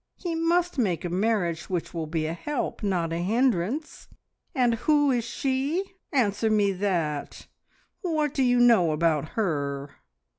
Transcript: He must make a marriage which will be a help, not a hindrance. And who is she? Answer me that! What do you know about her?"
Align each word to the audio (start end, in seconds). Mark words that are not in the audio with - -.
He 0.17 0.33
must 0.33 0.79
make 0.79 1.05
a 1.05 1.09
marriage 1.11 1.69
which 1.69 1.93
will 1.93 2.07
be 2.07 2.25
a 2.25 2.33
help, 2.33 2.81
not 2.81 3.13
a 3.13 3.19
hindrance. 3.19 4.07
And 4.55 4.73
who 4.89 5.11
is 5.11 5.23
she? 5.23 5.93
Answer 6.11 6.49
me 6.49 6.71
that! 6.71 7.45
What 8.01 8.33
do 8.33 8.41
you 8.41 8.59
know 8.59 8.93
about 8.93 9.29
her?" 9.37 9.91